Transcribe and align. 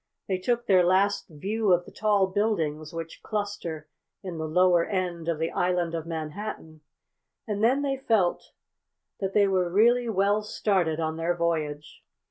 They 0.27 0.39
took 0.39 0.65
their 0.65 0.83
last 0.83 1.27
view 1.29 1.71
of 1.71 1.85
the 1.85 1.91
tall 1.91 2.25
buildings 2.25 2.91
which 2.91 3.21
cluster 3.21 3.87
in 4.23 4.39
the 4.39 4.47
lower 4.47 4.83
end 4.83 5.29
of 5.29 5.37
the 5.37 5.51
island 5.51 5.93
of 5.93 6.07
Manhattan, 6.07 6.81
and 7.47 7.63
then 7.63 7.83
they 7.83 7.97
felt 7.97 8.51
that 9.19 9.33
they 9.35 9.47
were 9.47 9.69
really 9.69 10.09
well 10.09 10.41
started 10.41 10.99
on 10.99 11.17
their 11.17 11.35
voyage. 11.35 12.01